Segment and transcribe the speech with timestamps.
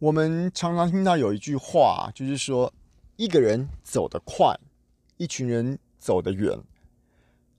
[0.00, 2.72] 我们常常听到有一句话，就是说，
[3.16, 4.56] 一个人走得快，
[5.16, 6.56] 一群人走得远。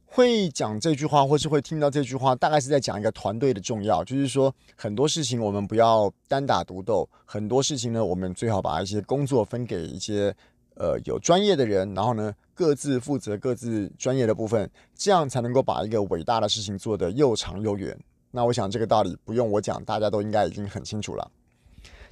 [0.06, 4.02] 会讲这句话，或是会听到这句话，大概是在讲一个团队的重要。
[4.06, 10.34] 就是说，很多事情我们不要单打独斗，很多事情呢，我们最好把一些工作分给一些
[10.76, 18.00] 呃有专业的人，然后呢，各自负责各自专业的部分，这样才能够把一个伟大的事情做得又长又远。
[18.32, 21.30] 那我想这个道理不用我讲，大家都应该已经很清楚了。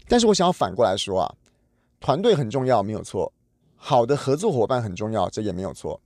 [0.08, 1.36] 但是我想要反过来说啊，
[2.00, 3.32] 团队很重要，没有错；
[3.76, 6.00] 好的合作伙伴很重要，这也没有错。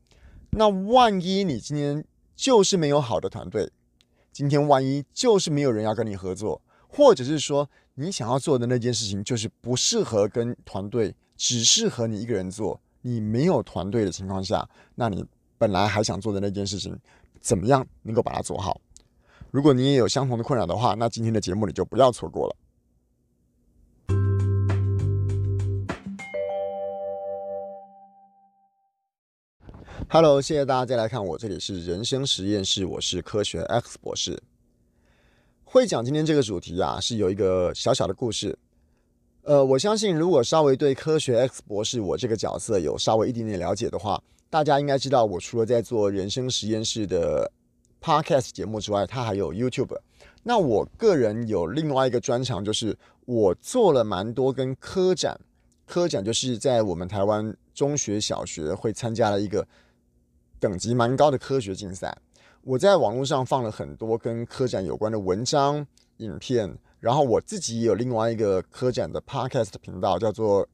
[0.52, 2.04] 那万一你今天
[2.36, 3.72] 就是没有好的团队，
[4.32, 15.24] 今天万一就是没有人要跟你合作，或者是说你想要做的那件事情就是不适合跟团队，只适合你一个人做，你没有团队的情况下，那你
[15.58, 16.98] 本来还想做的那件事情，
[17.40, 18.82] 怎么样能够把它做好？
[19.52, 22.56] 如果你也有相同的困扰的话，那今天的节目你就不要错过了。
[30.14, 34.38] Hello，谢谢大家再来看我，这里是人生实验室，我是科学 X 博士。
[35.64, 38.60] 会讲今天这个主题啊，是有一个小小的故事。
[39.44, 47.50] 呃，我相信如果稍微对科学 X 博士我这个角色有稍微一点点了解的话，大家应该知道，我除了在做人生实验室的
[48.02, 49.98] Podcast 节目之外，它还有 YouTube。
[50.44, 55.40] 那我个人有另外一个专长，就是我做了蛮多跟科展，
[55.86, 59.66] 科展就是在我们台湾中学、小学会参加了一个。
[60.62, 62.16] 等级蛮高的科学竞赛，
[62.62, 65.88] 我在网络上放了很多跟科展有关的文章、
[66.18, 70.70] 影片，然后我自己也有另外一个科展的 podcast 频道，叫做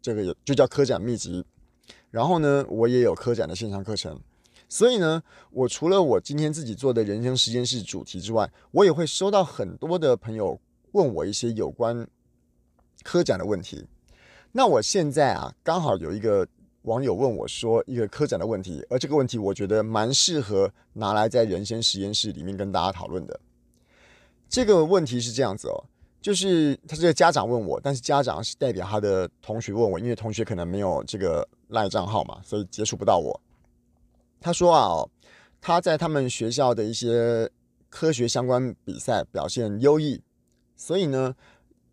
[0.00, 1.44] 这个也就叫科展秘籍。
[2.12, 4.20] 然后呢，我也有科展的线上课程，
[4.68, 10.60] 所以呢，我除了我今天自己做的人生实验室主题之外，我也会收到很多的朋友
[10.92, 12.06] 问我一些有关
[13.02, 13.88] 科展的问题。
[14.52, 16.46] 那我现在啊，刚好有一个。
[16.86, 23.40] 网友问我说：“一个科展的问题，而这个问题我觉得蛮适合拿来在人生实验室里面跟大家讨论的。
[24.48, 25.84] 这个问题是这样子哦，
[26.22, 33.40] 就是他这个家长问我，但是家长是代表他的同学问我，因为同学可能没有这个赖账号嘛，所以接触不到我。
[34.40, 35.04] 他说啊，
[35.60, 37.50] 他在他们学校的一些
[37.88, 40.22] 科学相关比赛表现优异，
[40.76, 41.34] 所以呢，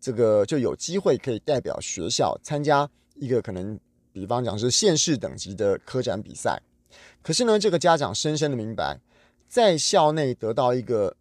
[0.00, 3.76] 这个就有机会可以代表学校参加一个可能。”
[4.14, 6.62] 比方讲是县市等级的科展比赛，
[7.20, 9.00] 可是呢，这个家长深深的明白，
[9.48, 11.16] 在校内得到一个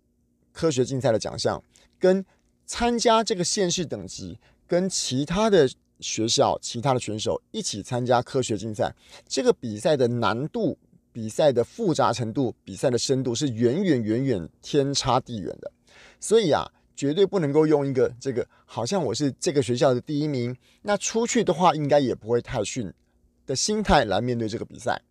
[0.51, 1.63] 科学竞赛的奖项，
[1.97, 2.23] 跟
[2.67, 4.37] 参加这个县市等级，
[4.67, 5.67] 跟其他的
[5.99, 8.93] 学校、其他的选手一起参加科学竞赛，
[9.27, 10.77] 这个比赛的难度、
[11.11, 15.71] 比赛的复杂程度、比赛的深度是远远远远天差地远的，
[16.19, 16.71] 所以啊。
[16.95, 22.91] 绝对不能够用一个这个好像我是这个学校的第一名，那出去的话应该也不会太逊
[23.47, 25.01] 的心态来面对这个比赛。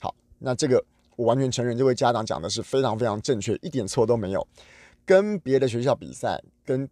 [0.00, 0.82] 好，那这个
[1.14, 4.46] 我完全承认，这位家长讲的是非常非常正确，一点错都没有。
[5.04, 6.88] 跟别的学校比赛，跟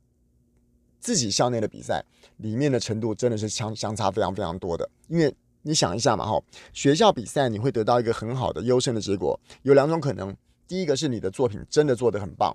[1.01, 2.05] 自己校内的比赛
[2.37, 4.89] 里面的程度真的是相相差非常非常多的。
[5.09, 6.39] 因为你想一下嘛，哈，
[6.75, 10.37] 学校比赛你会得到一个很好的优胜的结果，有两种可能：
[10.69, 12.55] 第一个是你的作品真的做得很棒；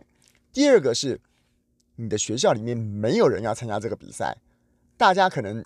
[0.53, 1.19] 第二个是。
[2.01, 4.37] 你的学校里面没有人要参加这个比赛，
[4.95, 5.61] 大家可能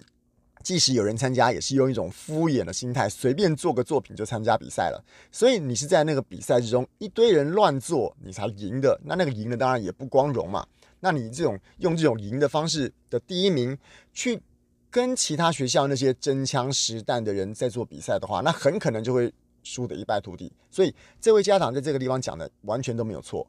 [0.63, 5.05] 即使有人参加，也是用一种敷衍的心态，随便做个作品就参加比赛了。
[5.31, 8.99] 所以你是在那个比赛之中，一堆人乱做，你才赢的。
[9.05, 10.65] 那那个赢的当然也不光荣嘛。
[11.01, 13.77] 那你这种用这种赢的方式的第一名，
[14.11, 14.41] 去
[14.89, 20.51] 跟其他学校那些真枪实弹的人在做比赛的话，那很可能就会输得一败涂地。
[20.71, 23.45] 所以这位家长在这个地方讲的完全都没有错。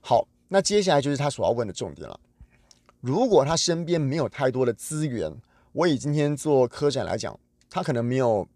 [0.00, 0.26] 好。
[0.48, 2.18] 那接下来就是他所要问的重点了。
[3.00, 5.32] 如果他身边没有太多的资源，
[5.72, 8.48] 我以今天做科展来讲，他可能没有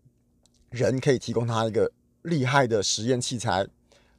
[0.71, 1.91] 人可以提供他一个
[2.23, 3.67] 厉害的实验器材，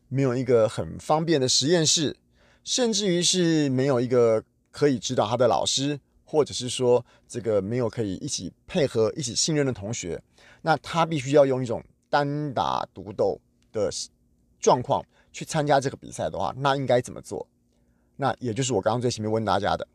[0.08, 2.16] 没有一个很方便的实验室，
[2.64, 10.22] 甚至于是没有一个可以指导他的老师，或者是说这个没有可以一起配合、一起信任的同学，
[10.62, 13.40] 那他必须要用一种单打独斗
[13.72, 13.90] 的
[14.60, 17.48] 状况去参加这个比赛的话，那应该怎么做？
[18.22, 19.88] 那也就是我刚刚最前面问大家的，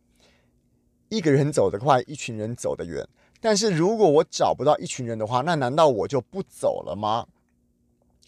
[1.10, 3.06] 一个人走得快，一群人走得远。
[3.40, 7.24] 但是如果我找不到一群人的话，那难道我就不走了吗？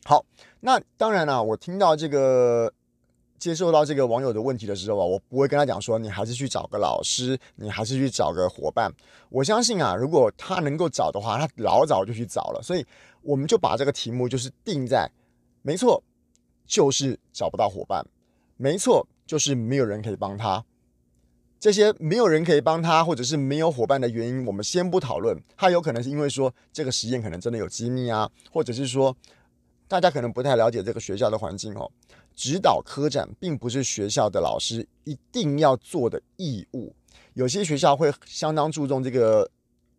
[0.05, 0.25] 好，
[0.61, 2.73] 那当然了啊，我听到这个
[3.41, 8.89] 接受到这个网友的问题的时候啊，我不会跟他讲说，你还是去找个老师，你还是去找个伙伴。
[9.31, 12.63] 我相信啊，如果他能够找的话，他老早就去找了。
[12.63, 12.87] 所以
[13.21, 15.11] 我们就把这个题目就是定在，
[15.63, 16.01] 没错，
[16.69, 18.07] 就是找不到伙伴，
[18.57, 19.05] 没错。
[19.29, 20.65] 就是没有人可以帮他，
[21.61, 25.39] 这些没有人可以帮他，或者是没有伙伴的原因，我们先不讨论。
[25.55, 29.15] 他有可能是因为说这个实验可能真的有机密啊，或者是说
[29.87, 31.91] 大家可能不太了解这个学校的环境哦。
[32.35, 36.95] 指导科展并不是学校的老师一定要做的义务，
[37.35, 39.51] 有些学校会相当注重这个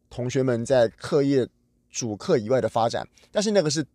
[0.10, 1.48] 同学们在课业
[1.92, 3.86] 主课以外的发展，但是那个是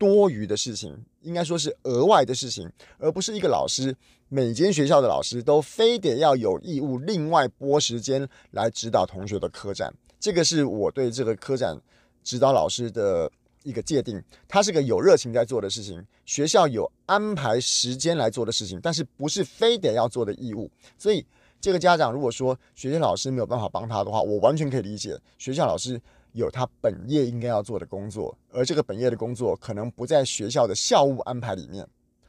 [0.00, 2.66] 多余的事情，应该说是额外的事情，
[2.96, 3.94] 而不是一个老师
[4.30, 9.92] 每间学校的老师都非得要有义务另外拨时间来指导同学的科展。
[10.18, 11.78] 这个是我对这个科展
[12.24, 13.30] 指导老师的。
[13.62, 14.18] 一个界定，
[14.48, 20.70] 他是个有热情在做的事情，学校有安排时间来做的事情，但是不是非得要做的义务。
[20.96, 21.22] 所以，
[21.60, 25.14] 这个家长如果说学校老师没有办法帮他的话，我完全可以理解。
[25.36, 26.00] 学校老师
[26.32, 31.86] 有他本业应该要做的工作，而这个本业的工作可能不在学校的校务安排里面。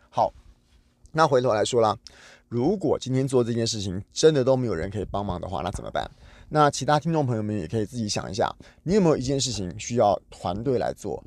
[0.09, 0.33] 好，
[1.11, 1.97] 那回头来说啦，
[2.49, 6.09] 如果今天做这件事情真的都没有人可以帮忙的话，那怎么办？
[6.49, 8.53] 那其他听众朋友们也可以自己想一下，
[8.83, 11.23] 你有没有一件事情需要团队来做？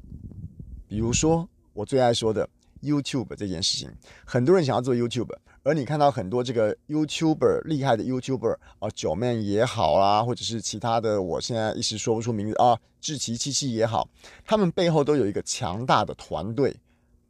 [0.86, 2.48] 比如说我最爱说的
[2.82, 3.90] YouTube 这件事情，
[4.26, 5.34] 很多人想要做 YouTube，
[5.64, 14.06] 而你看到很多这个 YouTuber 厉害的 YouTuber 啊，Joeman 也好啦，或者是其他的，我现在一时说不出名字啊，志祺七七也好，
[14.44, 16.76] 他们背后都有一个强大的团队，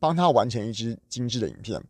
[0.00, 1.80] 帮他完成一支精致的影片。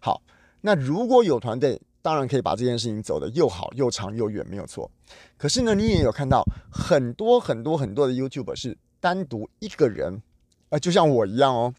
[0.00, 0.22] 好，
[0.62, 4.90] 那如果有团队，当然可以把这件事情走得又好又长又远，没有错。
[5.36, 6.42] 可是呢，你也有看到
[6.72, 10.22] 很多很多很多的 YouTuber 是单独一个人，啊、
[10.70, 11.74] 呃，就像我一样哦，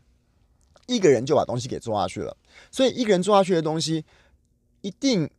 [0.95, 2.35] 一个人就把东西给做下去了。
[2.69, 4.03] 所以一个人做下去的东西，
[4.81, 5.29] 一定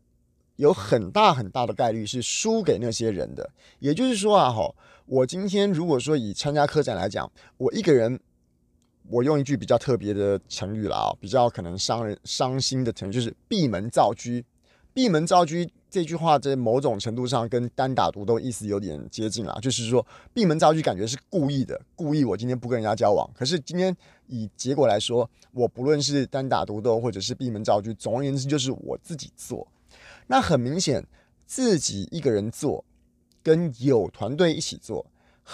[0.57, 3.51] 有很大很大的概率是输给那些人的。
[3.79, 4.75] 也就是说啊，哈，
[5.07, 8.19] 我今天如果说以参加科展来讲，我一个人。
[9.11, 14.41] 我用一句比较特别的成语了啊，比较可能伤人伤心的成语就是闭门造车。
[14.95, 15.57] 闭门造车
[15.93, 23.31] 这句话在某种程度上跟单打独斗意思有点接近了，就是说闭门造句感觉是故意的，故意我今天不跟人家交往。
[23.35, 23.95] 可是今天
[24.27, 29.69] 以结果来说，我不论是单打独斗或者是闭门造句，总而言之就是我自己做。
[30.29, 31.07] 那很明显，
[31.45, 32.83] 自己一个人做
[33.43, 35.05] 跟有团队一起做。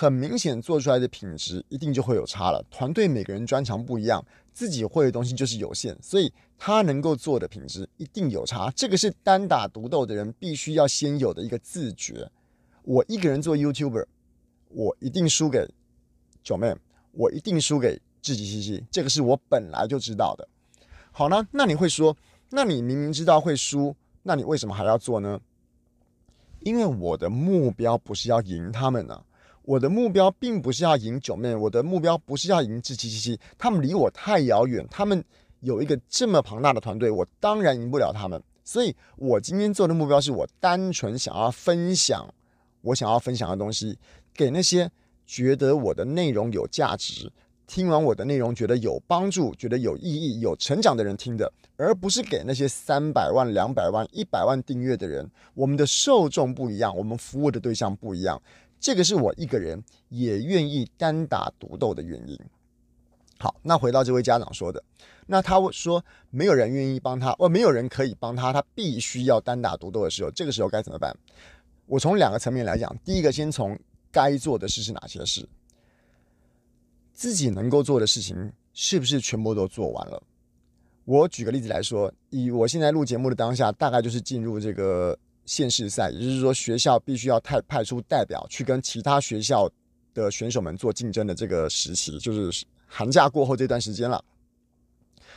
[0.00, 2.65] 很明显，做出来的品质一定就会有差了。
[2.71, 8.71] 团队每个人专长不一样，自己会的东西就是有限，所以他能够做的品质一定有差。
[8.77, 12.31] 这个是单打独斗的人必须要先有的一个自觉。
[12.85, 14.06] 我一个人做 YouTuber，
[14.69, 15.69] 我一定输给
[16.45, 16.73] 九妹
[17.11, 18.47] 我一定输给自己。
[18.47, 20.49] 西西，这个是我本来就知道的。
[21.11, 22.17] 好呢，那你会说，
[22.50, 25.41] 那你明明知道会输，那你为什么还要做呢？
[26.61, 29.25] 因为我的目标不是要赢他们呢、
[29.69, 35.23] 我的目标并不是要赢九妹我的目标不是要赢志七七七，他们离我太遥远，他们
[35.61, 38.43] 有一个这么庞大的团队，我当然赢不了他们。
[38.65, 42.26] 所以，我今天做的目标是我单纯想要分享
[42.81, 43.99] 我想要分享的东西，
[44.32, 44.91] 给那些
[45.26, 47.31] 觉得我的内容有价值、
[47.67, 55.31] 听完我的内容觉得有帮助、觉得有意义、有成长的人听的，而不是给那些三百万、两百万、一百万订阅的人。
[55.53, 58.41] 我们的受众不一样，我们服务的对象不一样。
[58.81, 62.39] 这个是我一个人也愿意单打独斗的原因。
[63.39, 64.83] 好，那回到这位家长说的，
[65.27, 71.17] 那他说没有人愿意帮他，哦，没有人可以帮他，他必须要单打独斗的时候，这个时候该怎么办？
[71.87, 73.79] 我从两个层面来讲，第一个先从
[74.11, 75.49] 该做的事是哪些事，
[77.12, 80.23] 自己能够做的事情是不是全部都做完了？
[81.05, 85.19] 我举个例子来说，以我现在录节目的当下，大概就是进入这个。
[85.49, 89.67] 县市赛，也就是说，学校必须要派派出代表去跟其他学校
[90.12, 94.23] 的选手们做竞争的这个时期，就是寒假过后这段时间了。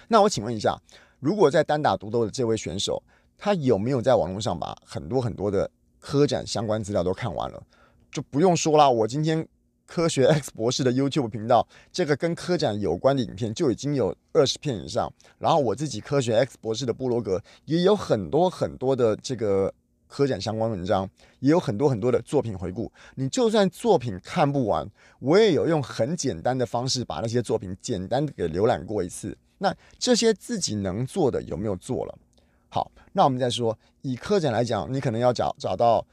[0.10, 0.78] 那我请问一下，
[1.22, 3.02] 如果在单打独斗的这位选手，
[3.38, 7.64] 他有没有在网络上把很多很多的科展相关资料都看完了？
[8.12, 9.48] 就不用说了，我今天
[9.88, 19.74] 科学 X 博士的 YouTube 频道，这个跟科展有关的影片就已经有二十片以上，然后我自己科学 X 博士的部落格也有很多很多的这个。
[20.12, 24.86] 科展相关文章也有很多很多的作品回顾，你就算作品看不完，
[25.20, 29.36] 我也有用很简单的方式把那些作品简单的给浏览过一次。
[29.60, 32.20] 那这些自己能做的有没有做了？
[32.68, 36.06] 好，那我们再说，以科展来讲，你可能要找找到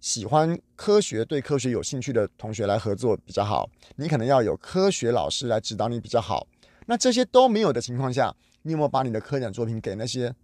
[0.00, 3.70] 喜欢科学、对科学有兴趣的同学来合作比较好。
[3.94, 6.46] 你可能要有科学老师来指导你比较好。
[6.86, 10.34] 那这些都没有的情况下，你有没有把你的科展作品给那些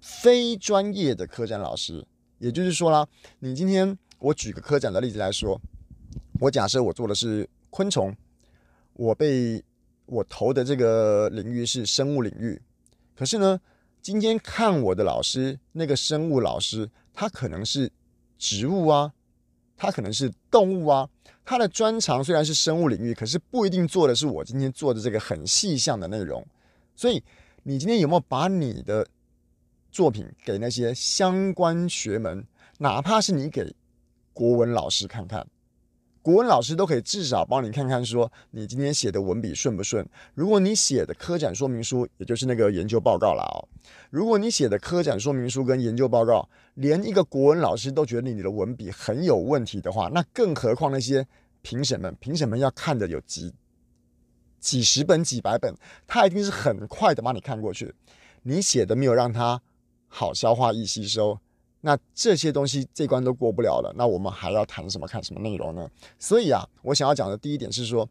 [0.00, 2.06] 非专业的科展老师？
[2.42, 3.06] 也就是说啦，
[3.38, 5.60] 你今天我举个科展的例子来说，
[6.40, 8.12] 我假设我做的是昆虫，
[8.94, 9.62] 我被
[10.06, 12.60] 我投的这个领域是生物领域，
[13.14, 13.60] 可是呢，
[14.00, 17.88] 今天看我的老师那个生物老师，他可能是
[18.36, 19.12] 植物啊，
[19.76, 21.08] 他可能是动物啊。
[21.44, 26.44] 他的专长虽然是生物领域，可是不一定做的是我今天做的这个很细项的内容。
[26.96, 27.22] 所以，
[27.62, 29.06] 你今天有没有把你的
[29.92, 32.44] 作品给那些相关学门，
[32.78, 33.72] 哪怕是你给
[34.32, 35.46] 国文老师看看？
[36.22, 40.08] 国文老师都可以至少帮你看看，说你今天写的文笔顺不顺。
[40.34, 43.68] 如果你写的科展说明书，也就是那个研究报告了哦，
[44.08, 51.26] 如果你写的科展说明书跟研究报告，连一个国文老师都觉得你的文笔很有问题的话，那更何况那些
[51.60, 53.52] 评审们，评审们要看的有几
[54.60, 55.74] 几十本、几百本，
[56.06, 57.92] 他一定是很快的把你看过去。
[58.44, 59.60] 你写的没有让他
[60.14, 61.38] 好消化、易吸收。
[61.80, 65.06] 那这些东西这关都过不了了，那我们还要谈什么？
[65.08, 65.90] 看什么内容呢？
[66.18, 68.06] 所以啊，我想要讲的第一点是说，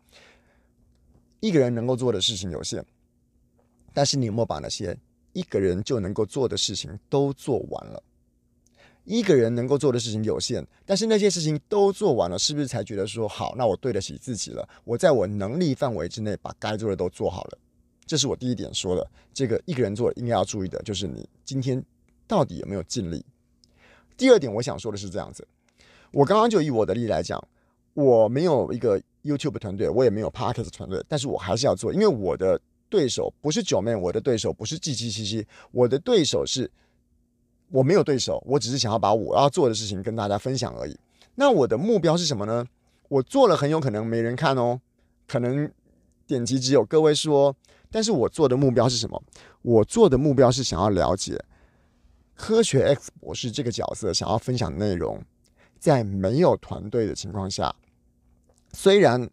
[1.39, 2.83] 一个人能够做的事情有限，
[3.93, 4.97] 但是你有没有把那些
[5.33, 8.01] 一个人就能够做的事情都做完了？
[9.05, 13.55] 一个人能够做的事情有限，但是那些事情都做完了，是不是才觉得说好？
[13.57, 14.67] 那我对得起自己了？
[14.83, 17.57] 我在我能力范围之内把该做的都做好了。
[18.11, 19.09] 这是我第一点说的。
[19.33, 21.81] 这个一个人做应该要注意的就是你今天
[22.27, 23.25] 到底有没有尽力。
[24.17, 25.47] 第二点，我想说的是这样子，
[26.11, 27.41] 我刚刚就以我的例来讲，
[27.93, 36.69] 我没有一个 YouTube 团队，我也没有 Podcast 团队，但是我还是要做，因为我的对手不是九妹我的对手不是 G777，我的对手是，
[37.69, 40.99] 我没有对手，我只是想要把我要做的事情跟大家分享而已。
[41.35, 42.65] 那我的目标是什么呢？
[43.07, 44.81] 我做了很有可能没人看哦，
[45.29, 45.71] 可能
[46.27, 47.55] 点击只有个位数哦，
[47.89, 49.21] 但是我做的目标是什么？
[49.61, 51.39] 我做的目标是想要了解。
[52.33, 55.23] 科学 X 博士这个角色想要分享的内容，
[55.77, 57.75] 在没有团队的情况下，
[58.73, 59.29] 虽然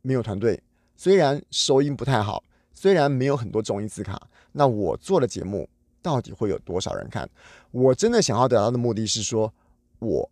[0.00, 0.60] 没有团队，
[0.96, 5.68] 虽然收音不太好，虽然没有很多综艺字卡，那我做的节目
[6.00, 7.28] 到底会有多少人看？
[7.70, 9.52] 我真的想要得到的目的是说，
[10.00, 10.28] 我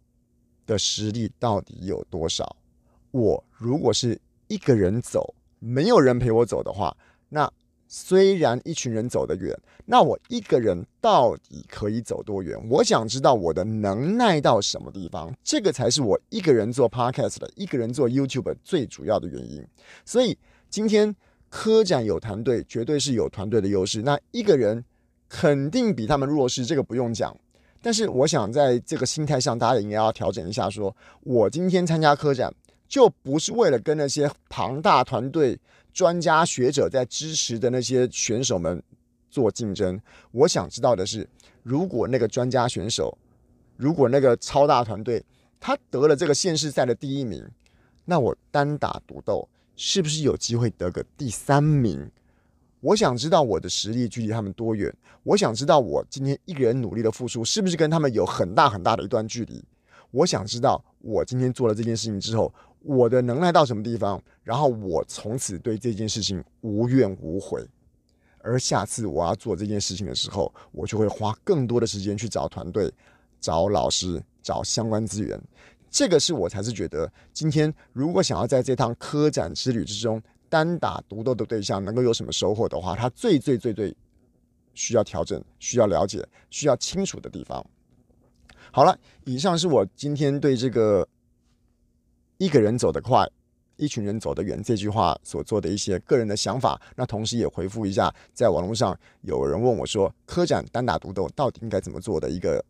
[0.67, 2.57] 的实力到底有多少？
[3.13, 6.97] 我如果是一个人走，没有人陪我走的话，
[7.29, 7.49] 那。
[7.93, 9.53] 虽然一群人走得远，
[9.85, 12.57] 那我一个人到底可以走多远？
[12.71, 19.67] 我想知道我的能耐到什么地方，这个才是我一个人做 Podcast 的，一个人做 YouTube 最主要的原因。
[20.05, 20.39] 所以
[20.69, 21.13] 今天
[21.49, 24.03] 科展有团队，绝对是有团队的优势。
[24.03, 24.85] 那一个人
[25.29, 27.37] 肯定比他们弱势，这个不用讲。
[27.83, 32.55] 但是我想在这个心态上，大家也应该要调整一下说，说我今天参加科展，
[32.91, 35.59] 就不是为了跟那些庞大团队。
[35.93, 38.81] 专家学者在支持的那些选手们
[39.29, 41.29] 做竞争，我想知道的是，
[41.65, 43.19] 如果那个专家选手，
[43.77, 45.21] 如果那个超大团队
[45.59, 47.45] 他得了这个县市赛的第一名，
[48.05, 52.09] 那我单打独斗是不是有机会得个第三名？
[52.81, 54.95] 我想知道我的实力距离他们多远？
[55.25, 59.61] 我想知道我今天一个人努力的付出是不是跟他们有很大很大的一段距离？
[60.13, 62.55] 我想知道我今天做了这件事情之后。
[62.83, 67.63] 我的能耐到什么地方，然后我从此对这件事情无怨无悔，
[68.39, 72.91] 而下次我要做这件事情的时候，我就会花更多的时间去找团队、
[73.39, 75.39] 找老师、找相关资源。
[75.91, 83.95] 这个是我才是觉得，今天如果想要在这趟科展之旅之中单打独斗的对象能够有什么收获的话，他最最最最
[84.73, 87.63] 需要调整、需要了解、需要清楚的地方。
[88.73, 91.07] 好了，以上是我今天对这个。
[92.41, 93.29] 一个人走得快，
[93.77, 94.63] 一群人走得远。
[94.63, 102.65] 这句话所做的一些个人的想法，那同时也回复一下，在网络上有人问我说，科展单打独斗到底应该怎么做的一个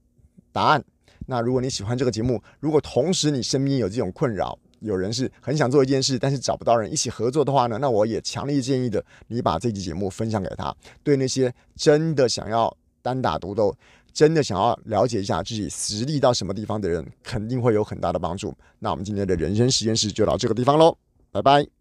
[0.50, 0.84] 答案。
[1.24, 10.74] 那如果你喜欢这个节目，如果同时你身边有这种困扰，有人是很想做一件事，但是找不到人一起合作的话呢，那我也强烈建议的，你把这期节目分享给他。
[11.04, 13.72] 对那些真的想要单打独斗。
[14.12, 18.54] 真的想要了解一下自己实力到什么地方的人，肯定会有很大的帮助。
[18.78, 20.96] 那我们今天的人生实验室就到这个地方喽，
[21.30, 21.79] 拜拜。